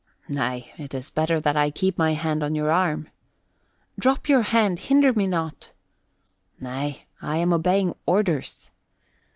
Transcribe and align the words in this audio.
"Nay, 0.27 0.73
it 0.79 0.95
is 0.95 1.11
better 1.11 1.39
that 1.39 1.55
I 1.55 1.69
keep 1.69 1.95
my 1.95 2.15
hand 2.15 2.41
on 2.41 2.55
your 2.55 2.71
arm." 2.71 3.09
"Drop 3.99 4.27
your 4.27 4.41
hand! 4.41 4.79
Hinder 4.79 5.13
me 5.13 5.27
not!" 5.27 5.73
"Nay, 6.59 7.05
I 7.21 7.37
am 7.37 7.53
obeying 7.53 7.93
orders." 8.07 8.71